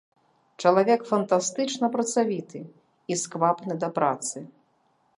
[0.63, 4.37] Чалавек фантастычна працавіты і сквапны да працы.